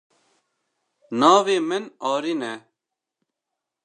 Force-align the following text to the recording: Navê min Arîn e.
Navê 1.19 1.57
min 1.67 1.85
Arîn 2.11 2.41
e. 2.53 2.55